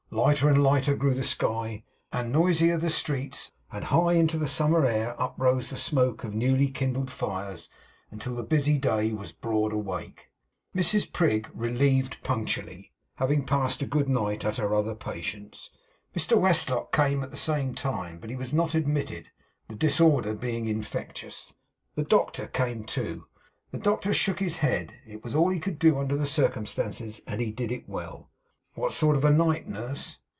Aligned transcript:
Lighter 0.13 0.49
and 0.49 0.61
lighter 0.61 0.93
grew 0.93 1.13
the 1.13 1.23
sky, 1.23 1.85
and 2.11 2.33
noisier 2.33 2.77
the 2.77 2.89
streets; 2.89 3.53
and 3.71 3.85
high 3.85 4.11
into 4.15 4.37
the 4.37 4.45
summer 4.45 4.85
air 4.85 5.15
uprose 5.17 5.69
the 5.69 5.77
smoke 5.77 6.25
of 6.25 6.33
newly 6.35 6.67
kindled 6.67 7.09
fires, 7.09 7.69
until 8.11 8.35
the 8.35 8.43
busy 8.43 8.77
day 8.77 9.13
was 9.13 9.31
broad 9.31 9.71
awake. 9.71 10.29
Mrs 10.75 11.13
Prig 11.13 11.49
relieved 11.53 12.17
punctually, 12.23 12.91
having 13.15 13.45
passed 13.45 13.81
a 13.81 13.85
good 13.87 14.09
night 14.09 14.43
at 14.43 14.57
her 14.57 14.75
other 14.75 14.95
patient's. 14.95 15.69
Mr 16.13 16.37
Westlock 16.37 16.91
came 16.91 17.23
at 17.23 17.31
the 17.31 17.37
same 17.37 17.73
time, 17.73 18.19
but 18.19 18.29
he 18.29 18.35
was 18.35 18.53
not 18.53 18.75
admitted, 18.75 19.29
the 19.69 19.75
disorder 19.75 20.33
being 20.33 20.65
infectious. 20.65 21.53
The 21.95 22.03
doctor 22.03 22.47
came 22.47 22.83
too. 22.83 23.27
The 23.71 23.77
doctor 23.77 24.13
shook 24.13 24.41
his 24.41 24.57
head. 24.57 24.93
It 25.07 25.23
was 25.23 25.35
all 25.35 25.51
he 25.51 25.59
could 25.61 25.79
do, 25.79 25.99
under 25.99 26.17
the 26.17 26.27
circumstances, 26.27 27.21
and 27.25 27.39
he 27.39 27.51
did 27.53 27.71
it 27.71 27.87
well. 27.87 28.27
'What 28.73 28.93
sort 28.93 29.17
of 29.17 29.25
a 29.25 29.31
night, 29.31 29.67
nurse? 29.67 30.19